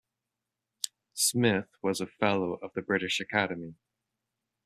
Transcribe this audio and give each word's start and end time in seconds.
Smith 1.13 1.67
was 1.83 2.01
a 2.01 2.07
fellow 2.07 2.55
of 2.55 2.73
the 2.73 2.81
British 2.81 3.19
Academy. 3.19 3.75